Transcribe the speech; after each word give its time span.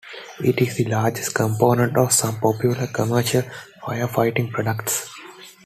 It 0.43 0.57
is 0.59 0.77
the 0.77 0.85
largest 0.85 1.35
component 1.35 1.95
of 1.95 2.11
some 2.11 2.39
popular 2.39 2.87
commercial 2.87 3.43
firefighting 3.83 4.49
products. 4.51 5.07